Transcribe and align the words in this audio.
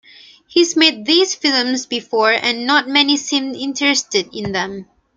He's 0.47 0.75
made 0.75 1.05
these 1.05 1.35
films 1.35 1.85
before 1.85 2.31
and 2.33 2.65
not 2.65 2.87
many 2.89 3.17
seemed 3.17 3.55
interested 3.55 4.33
in 4.33 4.51
them. 4.51 4.87